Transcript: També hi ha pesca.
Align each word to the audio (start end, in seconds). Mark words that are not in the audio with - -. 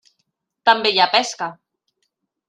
També 0.69 0.91
hi 0.95 1.01
ha 1.03 1.07
pesca. 1.15 1.49